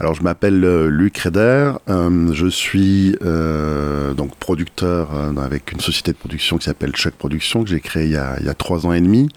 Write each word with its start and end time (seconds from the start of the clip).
Alors 0.00 0.14
je 0.14 0.24
m'appelle 0.24 0.64
euh, 0.64 0.88
Luc 0.88 1.18
Reder, 1.18 1.74
euh, 1.88 2.32
je 2.32 2.48
suis 2.48 3.14
euh, 3.22 4.12
donc 4.14 4.34
producteur 4.34 5.10
avec 5.40 5.70
une 5.70 5.78
société 5.78 6.10
de 6.10 6.16
production 6.16 6.58
qui 6.58 6.64
s'appelle 6.64 6.90
Chuck 6.90 7.14
Production 7.14 7.62
que 7.62 7.70
j'ai 7.70 7.78
créée 7.78 8.06
il 8.06 8.10
y, 8.10 8.16
a, 8.16 8.54
trois 8.54 8.86
ans 8.86 8.92
et 8.92 9.00
demi. 9.00 9.28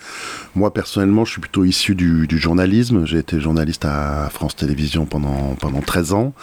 Moi 0.56 0.74
personnellement 0.74 1.25
je 1.25 1.33
suis 1.33 1.42
plutôt 1.42 1.64
issu 1.64 1.93
du, 1.93 2.25
journalisme, 2.39 3.06
j'ai 3.06 3.20
été 3.20 3.39
journaliste 3.39 3.86
à 3.86 4.30
France 4.32 4.56
Télévisions 4.56 5.06
pendant, 5.06 5.56
pendant 5.60 5.82
13 5.82 6.14
ans. 6.14 6.33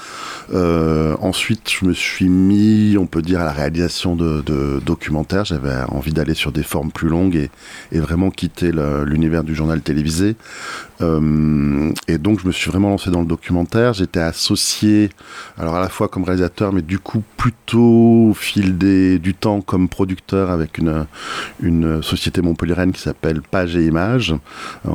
ensuite 0.53 1.69
je 1.69 1.85
me 1.85 1.93
suis 1.93 2.29
mis 2.29 2.97
on 2.97 3.07
peut 3.07 3.21
dire 3.21 3.41
à 3.41 3.45
la 3.45 3.53
réalisation 3.53 4.15
de, 4.15 4.43
de 4.43 4.81
documentaires, 4.87 5.45
j'avais 5.45 5.75
envie 5.89 6.13
d'aller 6.13 6.35
sur 6.35 6.53
des 6.53 6.63
formes 6.63 6.93
plus 6.93 7.09
longues 7.09 7.35
et, 7.35 7.51
et 7.91 7.99
vraiment 7.99 8.31
quitter 8.31 8.71
l'univers 9.05 9.43
du 9.43 9.57
journal 9.57 9.81
télévisé. 9.81 10.37
et 11.01 12.19
donc 12.19 12.41
je 12.41 12.47
me 12.47 12.53
suis 12.53 12.71
vraiment 12.71 12.91
lancé 12.91 13.11
dans 13.11 13.21
le 13.21 13.27
documentaire 13.27 13.93
j'étais 14.05 14.21
associé, 14.21 15.11
alors 15.59 15.77
à 15.77 15.81
la 15.81 15.89
fois 15.89 16.09
comme 16.09 16.25
réalisateur, 16.25 16.73
mais 16.73 16.83
du 16.83 16.99
coup 16.99 17.23
plutôt 17.37 18.31
au 18.31 18.35
fil 18.35 18.77
des, 18.77 19.19
du 19.19 19.35
temps 19.35 19.61
comme 19.61 19.89
producteur 19.89 20.51
avec 20.51 20.79
une, 20.79 21.07
une 21.63 22.03
société 22.03 22.43
montpelliéraine 22.43 22.93
qui 22.93 23.01
s'appelle 23.01 23.41
Page 23.41 23.77
et 23.77 23.87
Images, 23.87 24.35
euh, 24.87 24.91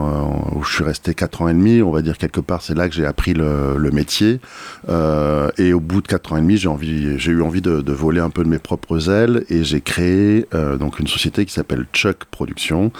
où 0.55 0.63
je 0.63 0.73
suis 0.73 0.83
resté 0.83 1.13
4 1.13 1.41
ans 1.41 1.47
et 1.47 1.53
demi. 1.53 1.81
On 1.81 1.91
va 1.91 2.01
dire 2.01 2.17
quelque 2.17 2.39
part, 2.39 2.61
c'est 2.61 2.75
là 2.75 2.87
que 2.87 2.95
j'ai 2.95 3.05
appris 3.05 3.33
le, 3.33 3.89
métier. 3.91 4.39
Euh, 4.87 5.49
et 5.57 5.73
au 5.73 5.79
bout 5.79 6.01
de 6.01 6.07
4 6.07 6.33
ans 6.33 6.37
et 6.37 6.41
demi, 6.41 6.57
j'ai 6.57 6.67
envie, 6.67 7.17
j'ai 7.17 7.31
eu 7.31 7.41
envie 7.41 7.61
de, 7.61 7.91
voler 7.91 8.21
un 8.21 8.29
peu 8.29 8.43
de 8.43 8.49
mes 8.49 8.59
propres 8.59 9.09
ailes 9.09 9.43
et 9.49 9.63
j'ai 9.63 9.81
créé 9.81 10.45
euh, 10.53 10.77
donc 10.77 10.99
une 10.99 11.07
société 11.07 11.45
qui 11.45 11.51
s'appelle 11.51 11.85
Chuck 11.91 12.25
Production, 12.25 12.91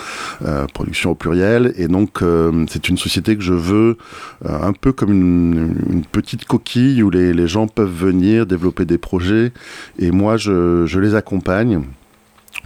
euh, 0.44 0.66
production 0.74 1.12
au 1.12 1.16
pluriel. 1.16 1.74
Et 1.78 1.88
donc 1.88 2.24
c'est 2.70 2.90
une 2.90 2.98
société 2.98 3.38
que 3.38 3.44
je 3.44 3.54
veux 3.54 3.98
un 4.44 4.74
peu 4.74 4.92
comme 4.92 5.12
une 5.12 5.99
une 6.00 6.06
petite 6.06 6.46
coquille 6.46 7.04
où 7.04 7.10
les, 7.10 7.48
gens 7.48 7.68
peuvent 7.68 7.92
venir 7.92 8.46
développer 8.46 8.86
des 8.86 8.98
projets 8.98 9.52
et 9.98 10.12
moi 10.12 10.38
je, 10.38 10.86
je 10.86 11.00
les 11.00 11.14
accompagne. 11.16 11.84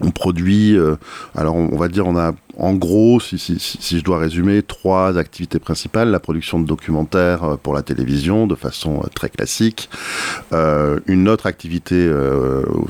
On 0.01 0.11
produit, 0.11 0.77
euh, 0.77 0.95
alors 1.35 1.55
on, 1.55 1.69
on, 1.71 1.77
va 1.77 1.87
dire, 1.87 2.05
on 2.07 2.15
a 2.17 2.33
en 2.57 2.73
gros, 2.75 3.19
si, 3.19 3.37
je 3.37 4.03
dois 4.03 4.19
résumer, 4.19 4.61
trois 4.61 5.17
activités 5.17 5.57
principales. 5.57 6.09
La 6.09 6.19
production 6.19 6.59
de 6.59 6.67
documentaires 6.67 7.43
euh, 7.43 7.55
pour 7.55 7.73
la 7.73 7.81
télévision 7.81 8.45
de 8.45 8.53
façon 8.53 9.01
euh, 9.03 9.07
très 9.13 9.29
classique. 9.29 9.89
Euh, 10.51 10.99
une 11.07 11.29
autre 11.29 11.47
activité, 11.47 12.11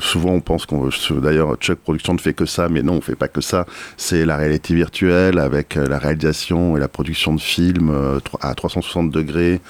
souvent 0.00 0.32
on 0.32 0.40
pense 0.40 0.66
qu'on 0.66 0.88
d'ailleurs 1.20 1.56
Chuck 1.56 1.78
Production 1.78 2.14
ne 2.14 2.18
fait 2.18 2.34
que 2.34 2.46
ça, 2.46 2.68
mais 2.68 2.82
non, 2.82 2.94
on 2.94 3.00
fait 3.00 3.14
pas 3.14 3.28
que 3.28 3.40
ça. 3.40 3.66
C'est 3.96 4.26
la 4.26 4.36
réalité 4.36 4.74
virtuelle 4.74 5.38
avec 5.38 5.76
la 5.76 5.98
réalisation 5.98 6.76
et 6.76 6.80
la 6.80 6.88
production 6.88 7.34
de 7.34 7.40
films 7.40 8.20
à 8.40 8.54
360 8.54 9.10
degrés. 9.10 9.60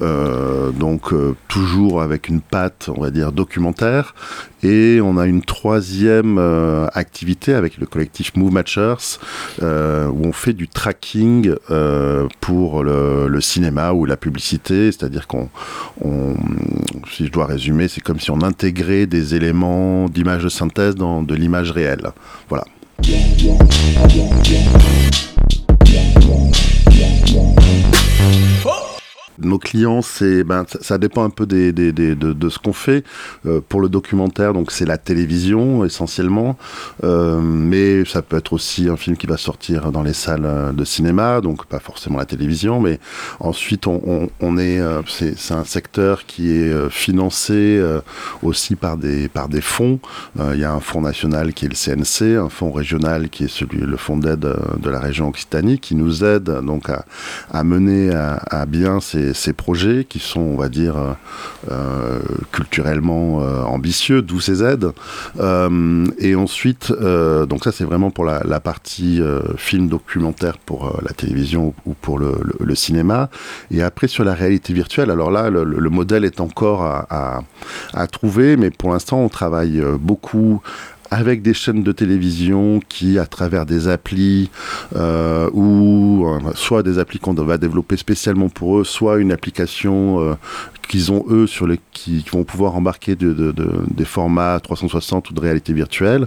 Donc 0.00 1.12
toujours 1.48 2.02
avec 2.02 2.28
une 2.28 2.40
patte, 2.40 2.90
on 2.94 3.00
va 3.00 3.10
dire, 3.10 3.32
documentaire. 3.32 4.14
Et 4.62 5.00
on 5.02 5.16
a 5.18 5.26
une 5.26 5.42
troisième 5.42 6.38
activité 6.92 7.54
avec 7.54 7.78
le 7.78 7.86
collectif 7.86 8.34
Move 8.36 8.52
Matchers 8.52 9.18
euh, 9.62 10.06
où 10.06 10.26
on 10.26 10.32
fait 10.32 10.52
du 10.52 10.68
tracking 10.68 11.54
euh, 11.70 12.26
pour 12.40 12.82
le, 12.82 13.40
cinéma 13.40 13.92
ou 13.92 14.04
la 14.04 14.16
publicité, 14.16 14.90
c'est-à-dire 14.90 15.26
qu'on, 15.26 15.48
on, 16.04 16.34
si 17.10 17.26
je 17.26 17.30
dois 17.30 17.46
résumer, 17.46 17.88
c'est 17.88 18.00
comme 18.00 18.18
si 18.18 18.30
on 18.30 18.42
intégrait 18.42 19.06
des 19.06 19.34
éléments 19.34 20.08
d'image 20.08 20.42
de 20.42 20.48
synthèse 20.48 20.96
dans 20.96 21.22
de 21.22 21.34
l'image 21.34 21.70
réelle. 21.70 22.10
Voilà. 22.48 22.64
Nos 29.40 29.58
clients, 29.58 30.02
c'est 30.02 30.44
ben, 30.44 30.64
ça 30.80 30.98
dépend 30.98 31.24
un 31.24 31.30
peu 31.30 31.46
des, 31.46 31.72
des, 31.72 31.92
des 31.92 32.14
de, 32.14 32.48
ce 32.48 32.58
qu'on 32.58 32.72
fait. 32.72 33.04
Euh, 33.46 33.60
pour 33.66 33.80
le 33.80 33.88
documentaire, 33.88 34.52
donc 34.52 34.70
c'est 34.70 34.86
la 34.86 34.98
télévision 34.98 35.84
essentiellement, 35.84 36.56
euh, 37.04 37.40
mais 37.40 38.04
ça 38.04 38.22
peut 38.22 38.36
être 38.36 38.52
aussi 38.52 38.88
un 38.88 38.96
film 38.96 39.16
qui 39.16 39.26
va 39.26 39.36
sortir 39.36 39.92
dans 39.92 40.02
les 40.02 40.12
salles 40.12 40.74
de 40.74 40.84
cinéma, 40.84 41.40
donc 41.40 41.66
pas 41.66 41.78
forcément 41.78 42.18
la 42.18 42.26
télévision, 42.26 42.80
mais 42.80 42.98
ensuite 43.40 43.86
on, 43.86 44.00
on, 44.06 44.28
on 44.40 44.58
est, 44.58 44.80
euh, 44.80 45.02
c'est 45.06 45.54
un 45.54 45.64
secteur 45.64 46.26
qui 46.26 46.52
est 46.52 46.72
euh, 46.72 46.88
financé 46.90 47.52
euh, 47.78 48.00
aussi 48.42 48.76
par 48.76 48.96
des 48.96 49.28
par 49.28 49.48
des 49.48 49.60
fonds. 49.60 50.00
Euh, 50.38 50.52
il 50.54 50.60
y 50.60 50.64
a 50.64 50.72
un 50.72 50.80
fonds 50.80 51.00
national 51.00 51.52
qui 51.52 51.66
est 51.66 51.68
le 51.68 51.74
CNC, 51.74 52.36
un 52.38 52.48
fonds 52.48 52.72
régional 52.72 53.28
qui 53.28 53.44
est 53.44 53.48
celui 53.48 53.78
le 53.78 53.96
fonds 53.96 54.16
d'aide 54.16 54.40
de 54.40 54.90
la 54.90 55.00
région 55.00 55.28
Occitanie, 55.28 55.78
qui 55.78 55.94
nous 55.94 56.24
aide 56.24 56.44
donc 56.62 56.88
à, 56.90 57.04
à 57.50 57.64
mener 57.64 58.14
à, 58.14 58.36
à 58.50 58.66
bien 58.66 59.00
ces 59.00 59.27
ces, 59.34 59.52
projets 59.52 60.04
qui 60.04 60.18
sont, 60.18 60.40
on 60.40 60.56
va 60.56 60.68
dire, 60.68 60.96
euh, 60.96 61.12
euh, 61.70 62.18
culturellement 62.52 63.42
euh, 63.42 63.62
ambitieux, 63.62 64.22
d'où 64.22 64.40
ces 64.40 64.62
aides. 64.62 64.92
Et 66.18 66.34
ensuite, 66.34 66.92
donc 66.92 67.64
ça 67.64 67.72
c'est 67.72 67.84
vraiment 67.84 68.10
pour 68.10 68.24
la, 68.24 68.60
partie 68.60 69.20
film 69.56 69.88
documentaire 69.88 70.58
pour 70.58 70.98
la 71.02 71.12
télévision 71.12 71.74
ou 71.86 71.94
pour 71.94 72.18
le, 72.18 72.74
cinéma. 72.74 73.30
Et 73.70 73.82
après 73.82 74.08
sur 74.08 74.24
la 74.24 74.34
réalité 74.34 74.72
virtuelle, 74.72 75.10
alors 75.10 75.30
là 75.30 75.50
le, 75.50 75.64
le 75.64 75.90
modèle 75.90 76.24
est 76.24 76.40
encore 76.40 76.82
à, 76.82 77.06
à, 77.10 77.40
à 77.94 78.06
trouver, 78.06 78.56
mais 78.56 78.70
pour 78.70 78.90
l'instant 78.90 79.20
on 79.20 79.28
travaille 79.28 79.82
beaucoup 80.00 80.60
avec 81.10 81.42
des 81.42 81.54
chaînes 81.54 81.82
de 81.82 81.92
télévision 81.92 82.80
qui, 82.88 83.18
à 83.18 83.26
travers 83.26 83.66
des 83.66 83.88
applis 83.88 84.50
euh, 84.96 85.50
ou 85.52 86.26
euh, 86.26 86.52
soit 86.54 86.82
des 86.82 86.98
applis 86.98 87.18
qu'on 87.18 87.34
va 87.34 87.58
développer 87.58 87.96
spécialement 87.96 88.48
pour 88.48 88.78
eux, 88.78 88.84
soit 88.84 89.18
une 89.18 89.32
application 89.32 90.20
euh, 90.20 90.34
qu'ils 90.88 91.12
ont 91.12 91.24
eux 91.28 91.46
sur 91.46 91.66
les 91.66 91.78
qui, 91.92 92.22
qui 92.22 92.30
vont 92.30 92.44
pouvoir 92.44 92.76
embarquer 92.76 93.14
de, 93.14 93.32
de, 93.32 93.52
de, 93.52 93.68
des 93.90 94.04
formats 94.04 94.58
360 94.60 95.30
ou 95.30 95.34
de 95.34 95.40
réalité 95.40 95.72
virtuelle. 95.72 96.26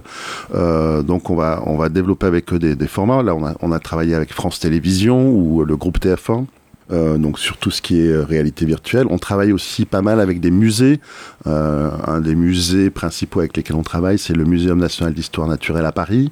Euh, 0.54 1.02
donc 1.02 1.30
on 1.30 1.36
va 1.36 1.62
on 1.66 1.76
va 1.76 1.88
développer 1.88 2.26
avec 2.26 2.52
eux 2.52 2.58
des, 2.58 2.76
des 2.76 2.86
formats. 2.86 3.22
Là 3.22 3.34
on 3.34 3.44
a 3.44 3.54
on 3.60 3.72
a 3.72 3.78
travaillé 3.78 4.14
avec 4.14 4.32
France 4.32 4.60
Télévisions 4.60 5.30
ou 5.30 5.64
le 5.64 5.76
groupe 5.76 5.98
TF1 5.98 6.46
euh, 6.90 7.16
donc 7.16 7.38
sur 7.38 7.56
tout 7.56 7.70
ce 7.70 7.80
qui 7.80 8.00
est 8.00 8.08
euh, 8.08 8.24
réalité 8.24 8.66
virtuelle. 8.66 9.06
On 9.10 9.18
travaille 9.18 9.52
aussi 9.52 9.84
pas 9.84 10.02
mal 10.02 10.20
avec 10.20 10.40
des 10.40 10.50
musées. 10.50 11.00
Euh, 11.46 11.90
un 12.06 12.20
des 12.20 12.34
musées 12.34 12.90
principaux 12.90 13.40
avec 13.40 13.56
lesquels 13.56 13.76
on 13.76 13.82
travaille, 13.82 14.18
c'est 14.18 14.34
le 14.34 14.44
Muséum 14.44 14.78
national 14.78 15.14
d'histoire 15.14 15.48
naturelle 15.48 15.86
à 15.86 15.92
Paris, 15.92 16.30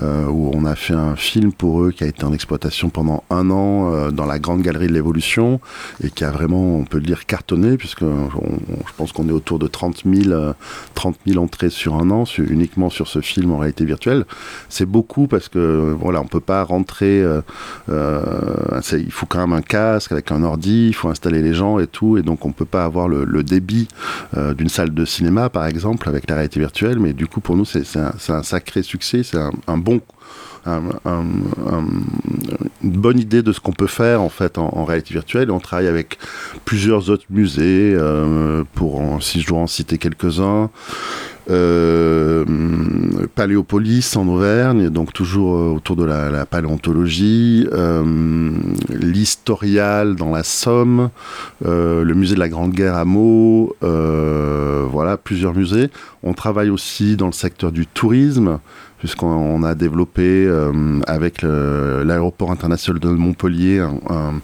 où 0.00 0.50
on 0.54 0.64
a 0.64 0.74
fait 0.74 0.94
un 0.94 1.16
film 1.16 1.52
pour 1.52 1.82
eux 1.82 1.90
qui 1.90 2.04
a 2.04 2.06
été 2.06 2.24
en 2.24 2.32
exploitation 2.32 2.90
pendant 2.90 3.24
un 3.30 3.50
an 3.50 4.10
dans 4.10 4.26
la 4.26 4.38
grande 4.38 4.62
galerie 4.62 4.86
de 4.86 4.92
l'évolution 4.92 5.60
et 6.02 6.10
qui 6.10 6.24
a 6.24 6.30
vraiment, 6.30 6.76
on 6.76 6.84
peut 6.84 6.98
le 6.98 7.04
dire, 7.04 7.26
cartonné, 7.26 7.76
puisque 7.76 8.02
je 8.02 8.92
pense 8.96 9.12
qu'on 9.12 9.28
est 9.28 9.32
autour 9.32 9.58
de 9.58 9.66
30 9.66 10.04
000, 10.04 10.52
30 10.94 11.16
000 11.26 11.42
entrées 11.42 11.70
sur 11.70 11.96
un 11.96 12.10
an, 12.10 12.24
uniquement 12.38 12.90
sur 12.90 13.08
ce 13.08 13.20
film 13.20 13.50
en 13.50 13.58
réalité 13.58 13.84
virtuelle. 13.84 14.24
C'est 14.68 14.86
beaucoup 14.86 15.26
parce 15.26 15.48
que 15.48 15.94
voilà, 15.98 16.20
on 16.20 16.26
peut 16.26 16.40
pas 16.40 16.62
rentrer. 16.62 17.24
il 17.88 19.12
faut 19.12 19.26
quand 19.26 19.40
même 19.40 19.52
un 19.52 19.62
cas 19.62 19.91
casque, 19.92 20.12
avec 20.12 20.32
un 20.32 20.42
ordi, 20.42 20.88
il 20.88 20.94
faut 20.94 21.08
installer 21.08 21.42
les 21.42 21.54
gens 21.54 21.78
et 21.78 21.86
tout, 21.86 22.16
et 22.16 22.22
donc 22.22 22.44
on 22.44 22.52
peut 22.52 22.64
pas 22.64 22.84
avoir 22.84 23.08
le, 23.08 23.42
débit 23.42 23.88
euh, 24.36 24.54
d'une 24.54 24.68
salle 24.68 24.94
de 24.94 25.04
cinéma, 25.04 25.50
par 25.50 25.66
exemple, 25.66 26.08
avec 26.08 26.28
la 26.28 26.36
réalité 26.36 26.60
virtuelle, 26.60 26.98
mais 26.98 27.12
du 27.12 27.26
coup, 27.26 27.40
pour 27.40 27.56
nous, 27.56 27.64
c'est 27.64 27.84
un, 27.96 28.42
sacré 28.42 28.82
succès, 28.82 29.22
c'est 29.22 29.38
un, 29.66 29.76
bon 29.76 30.00
un, 30.64 30.82
un, 31.04 31.24
un, 31.66 31.84
une 32.84 32.92
bonne 32.92 33.18
idée 33.18 33.42
de 33.42 33.52
ce 33.52 33.58
qu'on 33.58 33.72
peut 33.72 33.88
faire 33.88 34.20
en 34.22 34.28
fait 34.28 34.58
en, 34.58 34.84
réalité 34.84 35.12
virtuelle. 35.12 35.50
On 35.50 35.58
travaille 35.58 35.88
avec 35.88 36.18
plusieurs 36.64 37.10
autres 37.10 37.24
musées, 37.30 37.94
euh, 37.96 38.62
pour 38.74 39.00
en, 39.00 39.20
si 39.20 39.40
je 39.40 39.48
dois 39.48 39.58
en 39.58 39.66
citer 39.66 39.98
quelques-uns. 39.98 40.70
Euh, 41.50 42.44
Paléopolis 43.34 44.16
en 44.16 44.28
Auvergne, 44.28 44.90
donc 44.90 45.12
toujours 45.12 45.56
euh, 45.56 45.74
autour 45.74 45.96
de 45.96 46.04
la, 46.04 46.46
paléontologie, 46.46 47.66
euh, 47.72 48.52
l'historial 48.90 50.14
dans 50.14 50.30
la 50.30 50.44
Somme, 50.44 51.10
le 51.64 52.12
musée 52.14 52.34
de 52.34 52.40
la 52.40 52.48
Grande 52.48 52.72
Guerre 52.72 52.96
à 52.96 53.04
Meaux, 53.04 53.74
voilà, 53.80 55.16
plusieurs 55.16 55.54
musées. 55.54 55.90
On 56.22 56.34
travaille 56.34 56.70
aussi 56.70 57.16
dans 57.16 57.26
le 57.26 57.32
secteur 57.32 57.72
du 57.72 57.86
tourisme, 57.86 58.58
puisqu'on 58.98 59.62
a 59.64 59.74
développé 59.74 60.48
avec 61.06 61.42
l'aéroport 61.42 62.50
international 62.50 63.00
de 63.00 63.08
Montpellier 63.08 63.80
un 63.80 64.34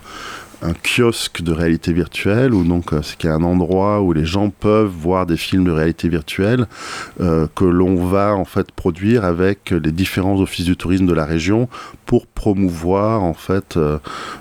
un 0.62 0.72
kiosque 0.72 1.42
de 1.42 1.52
réalité 1.52 1.92
virtuelle, 1.92 2.52
où 2.54 2.64
donc 2.64 2.90
c'est 3.02 3.28
un 3.28 3.42
endroit 3.42 4.00
où 4.00 4.12
les 4.12 4.24
gens 4.24 4.50
peuvent 4.50 4.90
voir 4.90 5.26
des 5.26 5.36
films 5.36 5.64
de 5.64 5.70
réalité 5.70 6.08
virtuelle 6.08 6.66
que 7.18 7.64
l'on 7.64 8.06
va 8.06 8.34
en 8.34 8.44
fait 8.44 8.72
produire 8.72 9.24
avec 9.24 9.70
les 9.70 9.92
différents 9.92 10.40
offices 10.40 10.66
du 10.66 10.76
tourisme 10.76 11.06
de 11.06 11.14
la 11.14 11.24
région 11.24 11.68
pour 12.06 12.26
promouvoir 12.26 13.22
en 13.22 13.34
fait 13.34 13.78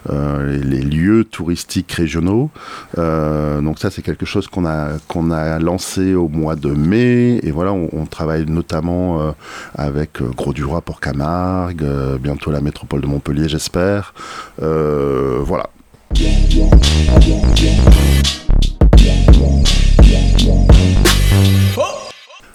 les, 0.10 0.81
lieux 0.81 1.24
touristiques 1.24 1.92
régionaux. 1.92 2.50
donc 2.96 3.80
ça 3.80 3.90
c'est 3.90 4.02
quelque 4.02 4.25
chose 4.25 4.48
qu'on 4.48 4.66
a 4.66 4.98
qu'on 5.08 5.31
a 5.31 5.60
lancé 5.60 6.16
au 6.16 6.28
mois 6.28 6.56
de 6.56 6.69
mai 6.69 7.40
et 7.44 7.52
voilà 7.52 7.74
on, 7.74 8.06
travaille 8.06 8.46
notamment 8.46 9.34
avec 9.75 10.22
Gros 10.22 10.54
du 10.54 10.64
Roi 10.64 10.81
pour 10.81 11.00
Camargue, 11.00 11.86
bientôt 12.19 12.52
la 12.52 12.62
métropole 12.62 13.02
de 13.02 13.08
Montpellier 13.08 13.50
j'espère. 13.50 14.14
voilà. 14.60 15.69
Oh! 21.80 21.96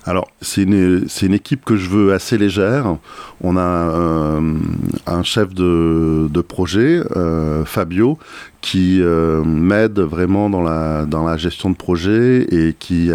Alors, 0.04 0.28
c'est 0.40 0.62
une, 0.62 1.06
une, 1.22 1.34
équipe 1.34 1.64
que 1.64 1.76
je 1.76 1.88
veux 1.88 2.12
assez 2.12 2.37
légère. 2.37 2.96
On 3.40 3.56
a 3.56 3.60
euh, 3.60 4.58
un 5.06 5.22
chef 5.22 5.54
de, 5.54 6.28
de 6.28 6.40
projet, 6.40 7.02
euh, 7.16 7.64
Fabio, 7.64 8.19
qui 8.60 9.00
euh, 9.00 9.43
m'aide 9.44 9.99
vraiment 9.99 10.49
dans 10.49 10.62
la, 10.62 11.04
dans 11.06 11.25
la 11.25 11.37
gestion 11.37 11.70
de 11.70 11.76
projet 11.76 12.46
et 12.52 12.75
qui, 12.78 13.10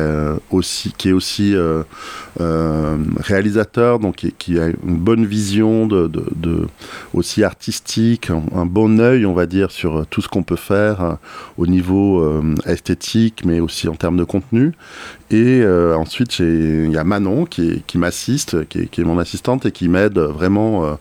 aussi, 0.52 0.94
qui 0.98 1.10
est 1.10 1.14
aussi 1.14 1.56
réalisateur, 3.20 4.00
donc 4.00 4.26
qui, 4.38 4.60
a 4.60 4.68
une 4.68 4.98
bonne 4.98 5.26
vision 5.26 5.88
de, 5.88 6.08
de, 6.08 6.68
aussi 7.14 7.44
artistique, 7.44 8.30
un, 8.30 8.66
bon 8.66 9.00
œil, 9.00 9.26
on 9.26 9.34
va 9.34 9.46
dire, 9.46 9.72
sur 9.72 10.06
tout 10.08 10.22
ce 10.22 10.28
qu'on 10.28 10.44
peut 10.44 10.58
faire 10.58 11.18
au 11.58 11.68
niveau 11.68 12.42
esthétique, 12.66 13.44
mais 13.46 13.62
aussi 13.62 13.88
en 13.88 13.96
termes 13.96 14.18
de 14.18 14.26
contenu. 14.26 14.74
Et 15.32 15.66
ensuite, 15.66 16.32
il 16.86 16.92
y 16.92 16.98
a 16.98 17.04
Manon 17.04 17.46
qui, 17.46 17.84
m'assiste, 17.96 18.68
qui, 18.68 18.80
est 18.80 19.04
mon 19.04 19.20
assistante 19.20 19.66
et 19.66 19.72
qui 19.72 19.88
m'aide 19.88 20.18
vraiment 20.20 20.86
euh, 20.86 20.94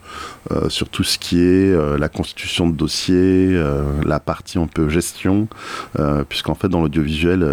euh, 0.52 0.68
sur 0.68 0.88
tout 0.88 1.04
ce 1.04 1.18
qui 1.18 1.40
est 1.40 1.72
euh, 1.72 1.98
la 1.98 2.08
constitution 2.08 2.68
de 2.68 2.74
dossiers, 2.74 3.62
la 4.04 4.20
partie 4.20 4.58
un 4.58 4.66
peu 4.66 4.88
gestion, 4.88 5.48
puisqu'en 6.28 6.54
fait 6.54 6.68
dans 6.68 6.80
l'audiovisuel, 6.80 7.46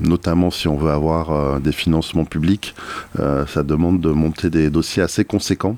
notamment 0.00 0.50
si 0.50 0.68
on 0.68 0.76
veut 0.76 0.90
avoir 0.90 1.60
des 1.60 1.72
financements 1.72 2.24
publics, 2.24 2.74
ça 3.18 3.62
demande 3.62 4.00
de 4.00 4.10
monter 4.10 4.50
des 4.50 4.70
dossiers 4.70 5.02
assez 5.02 5.24
conséquents 5.24 5.76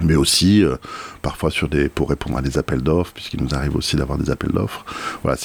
mais 0.00 0.14
aussi 0.14 0.64
euh, 0.64 0.76
parfois 1.20 1.50
pour 1.94 2.08
répondre 2.08 2.38
à 2.38 2.42
des 2.42 2.58
appels 2.58 2.82
d'offres 2.82 3.12
puisqu'il 3.12 3.42
nous 3.42 3.54
arrive 3.54 3.76
aussi 3.76 3.96
d'avoir 3.96 4.18
des 4.18 4.30
appels 4.30 4.50
d'offres. 4.50 4.84
Voilà 5.22 5.38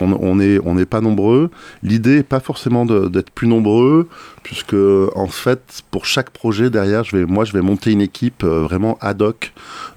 on, 0.00 0.40
est 0.40 0.58
on 0.64 0.74
n'est 0.74 0.86
pas 0.86 1.00
nombreux. 1.00 1.50
L'idée 1.82 2.16
n'est 2.16 2.22
pas 2.22 2.40
forcément 2.40 2.86
d'être 2.86 3.30
plus 3.30 3.46
nombreux 3.46 4.08
puisque 4.42 4.74
en 5.14 5.26
fait 5.26 5.82
pour 5.90 6.06
chaque 6.06 6.30
projet 6.30 6.70
derrière 6.70 7.04
je 7.04 7.16
vais 7.16 7.24
moi 7.26 7.44
je 7.44 7.52
vais 7.52 7.60
monter 7.60 7.92
une 7.92 8.00
équipe 8.00 8.42
euh, 8.42 8.62
vraiment 8.62 8.96
ad 9.00 9.20
hoc 9.22 9.52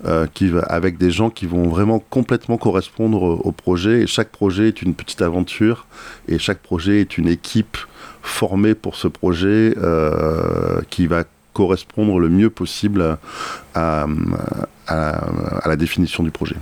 euh, 0.06 0.27
qui 0.33 0.49
va 0.49 0.61
avec 0.61 0.97
des 0.97 1.11
gens 1.11 1.29
qui 1.29 1.45
vont 1.45 1.67
vraiment 1.69 1.99
complètement 1.99 2.57
correspondre 2.57 3.23
au, 3.23 3.51
projet. 3.51 4.01
Et 4.01 4.07
chaque 4.07 4.29
projet 4.29 4.67
est 4.67 4.81
une 4.81 4.95
petite 4.95 5.21
aventure 5.21 5.85
et 6.27 6.39
chaque 6.39 6.59
projet 6.59 6.99
est 6.99 7.17
une 7.17 7.27
équipe 7.27 7.77
formée 8.21 8.73
pour 8.73 8.95
ce 8.95 9.07
projet 9.07 9.75
qui 10.89 11.07
va 11.07 11.23
correspondre 11.53 12.19
le 12.19 12.29
mieux 12.29 12.50
possible 12.50 13.17
à, 13.75 14.05
la 14.88 15.75
définition 15.75 16.23
du 16.23 16.31
projet. 16.31 16.55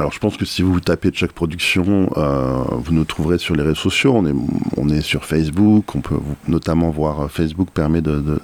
Alors 0.00 0.12
je 0.12 0.18
pense 0.18 0.38
que 0.38 0.46
si 0.46 0.62
vous 0.62 0.80
tapez 0.80 1.10
Chuck 1.10 1.32
Production, 1.32 2.10
euh, 2.16 2.64
vous 2.70 2.94
nous 2.94 3.04
trouverez 3.04 3.36
sur 3.36 3.54
les 3.54 3.62
réseaux 3.62 3.74
sociaux. 3.74 4.14
On 4.16 4.24
est, 4.24 4.34
on 4.78 4.88
est 4.88 5.02
sur 5.02 5.26
Facebook. 5.26 5.94
On 5.94 6.00
peut 6.00 6.16
notamment 6.48 6.88
voir 6.88 7.20
euh, 7.20 7.28
Facebook 7.28 7.68
permet 7.68 8.00
de, 8.00 8.40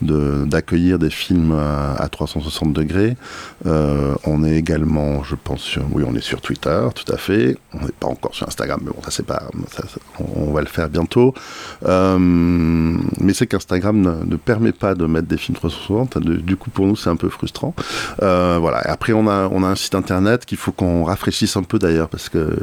d'accueillir 0.00 0.98
des 0.98 1.10
films 1.10 1.54
à, 1.54 2.08
360 2.08 2.72
degrés. 2.72 3.14
Euh, 3.66 4.14
on 4.24 4.42
est 4.42 4.56
également, 4.56 5.22
je 5.22 5.34
pense, 5.34 5.60
sur, 5.60 5.84
oui, 5.92 6.02
on 6.08 6.14
est 6.14 6.22
sur 6.22 6.40
Twitter, 6.40 6.88
tout 6.94 7.12
à 7.12 7.18
fait. 7.18 7.58
On 7.74 7.84
n'est 7.84 7.92
pas 7.92 8.08
encore 8.08 8.34
sur 8.34 8.48
Instagram, 8.48 8.80
mais 8.82 8.90
bon, 8.90 9.02
ça 9.02 9.10
c'est 9.10 9.26
pas, 9.26 9.42
on, 10.18 10.50
va 10.52 10.62
le 10.62 10.66
faire 10.66 10.88
bientôt. 10.88 11.34
mais 11.82 13.34
c'est 13.34 13.46
qu'Instagram 13.46 14.00
ne, 14.00 14.36
permet 14.36 14.72
pas 14.72 14.94
de 14.94 15.04
mettre 15.04 15.28
des 15.28 15.36
films 15.36 15.56
360. 15.56 16.16
Du 16.20 16.56
coup, 16.56 16.70
pour 16.70 16.86
nous, 16.86 16.96
c'est 16.96 17.10
un 17.10 17.16
peu 17.16 17.28
frustrant. 17.28 17.74
voilà. 18.18 18.78
après, 18.86 19.12
on 19.12 19.28
a, 19.28 19.46
on 19.52 19.62
a 19.62 19.66
un 19.66 19.76
site 19.76 19.94
internet 19.94 20.46
qu'il 20.46 20.56
faut 20.56 20.72
qu'on 20.72 20.85
on 20.86 21.04
rafraîchisse 21.04 21.56
un 21.56 21.62
peu 21.62 21.78
d'ailleurs 21.78 22.08
parce 22.08 22.28
que 22.28 22.38
euh, 22.38 22.56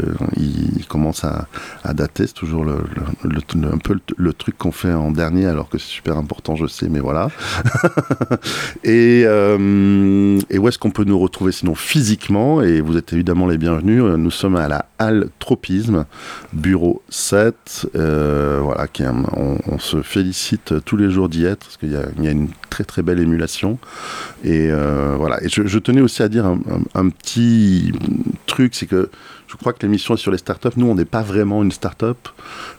commence 0.87 1.23
à, 1.23 1.47
dater. 1.93 2.27
C'est 2.27 2.33
toujours 2.33 2.63
le, 2.63 2.77
un 3.23 3.77
peu 3.77 3.99
le, 4.17 4.33
truc 4.33 4.57
qu'on 4.57 4.71
fait 4.71 4.93
en 4.93 5.11
dernier 5.11 5.45
alors 5.45 5.69
que 5.69 5.77
c'est 5.77 5.89
super 5.89 6.17
important, 6.17 6.55
je 6.55 6.67
sais, 6.67 6.87
mais 6.89 6.99
voilà. 6.99 7.29
et, 8.83 9.23
euh, 9.25 10.39
et, 10.49 10.57
où 10.57 10.67
est-ce 10.67 10.77
qu'on 10.77 10.91
peut 10.91 11.03
nous 11.03 11.19
retrouver 11.19 11.51
sinon 11.51 11.75
physiquement? 11.75 12.61
Et 12.61 12.81
vous 12.81 12.97
êtes 12.97 13.13
évidemment 13.13 13.47
les 13.47 13.57
bienvenus. 13.57 14.03
Nous 14.03 14.31
sommes 14.31 14.55
à 14.55 14.67
la 14.67 14.85
Halle 14.99 15.29
Tropisme, 15.39 16.05
bureau 16.53 17.01
7. 17.09 17.87
Euh, 17.95 18.59
voilà, 18.61 18.87
qui 18.87 19.03
on, 19.03 19.79
se 19.79 20.01
félicite 20.01 20.83
tous 20.85 20.95
les 20.97 21.09
jours 21.09 21.29
d'y 21.29 21.45
être 21.45 21.65
parce 21.65 21.77
qu'il 21.77 21.91
y 21.91 21.97
a, 22.27 22.31
une 22.31 22.49
très 22.73 22.83
très 22.83 23.03
belle 23.03 23.19
émulation. 23.19 23.77
Et 24.43 24.71
voilà. 24.71 25.43
Et 25.43 25.49
je, 25.49 25.77
tenais 25.79 26.01
aussi 26.01 26.23
à 26.23 26.29
dire 26.29 26.45
un 26.95 27.09
petit 27.09 27.93
truc, 28.47 28.73
c'est 28.73 28.87
que 28.87 29.09
je 29.53 29.57
crois 29.59 29.71
que 29.71 29.83
l'émission 29.83 30.15
est 30.15 30.17
sur 30.17 30.31
les 30.31 30.39
startups. 30.39 30.69
Nous, 30.77 30.87
on 30.87 30.95
n'est 30.95 31.05
pas 31.05 31.21
vraiment 31.21 31.61
une 31.61 31.71
startup. 31.71 32.27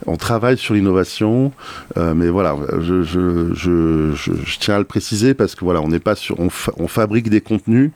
On 0.06 0.16
travaille 0.16 0.58
sur 0.58 0.74
l'innovation, 0.74 1.52
euh, 1.96 2.14
mais 2.14 2.28
voilà, 2.28 2.56
je, 2.80 4.58
tiens 4.58 4.74
à 4.74 4.78
le 4.78 4.84
préciser 4.84 5.34
parce 5.34 5.54
que 5.54 5.64
voilà, 5.64 5.80
on 5.80 5.86
n'est 5.86 6.00
pas 6.00 6.16
sur, 6.16 6.36
on, 6.40 6.88
fabrique 6.88 7.30
des 7.30 7.40
contenus. 7.40 7.92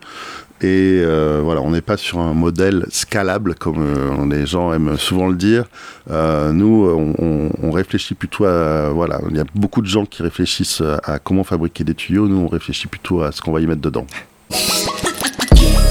Et 0.61 1.03
euh, 1.03 1.41
voilà, 1.43 1.61
on 1.61 1.73
n'est 1.73 1.81
pas 1.81 1.97
sur 1.97 2.21
un 2.21 2.35
modèle 2.35 2.87
scalable 2.89 3.57
comme 3.57 3.83
euh, 3.83 4.27
les 4.31 4.47
gens 4.47 4.73
aiment 4.73 4.97
souvent 4.97 5.27
le 5.27 5.37
dire. 5.37 5.65
nous, 6.09 7.15
on, 7.19 7.71
réfléchit 7.73 8.15
plutôt 8.15 8.45
à 8.45 8.91
voilà, 8.91 9.21
il 9.29 9.37
y 9.37 9.41
a 9.41 9.45
beaucoup 9.57 9.83
de 9.83 9.89
gens 9.89 10.07
qui 10.07 10.23
réfléchissent 10.23 10.83
à 11.03 11.19
comment 11.19 11.43
fabriquer 11.43 11.83
des 11.83 11.95
tuyaux. 11.95 12.29
Nous, 12.29 12.39
on 12.39 12.49
réfléchit 12.49 12.87
plutôt 12.87 13.23
à 13.23 13.33
ce 13.33 13.41
qu'on 13.41 13.51
va 13.51 13.61
y 13.61 13.67
mettre 13.67 13.83
dedans. 13.83 14.07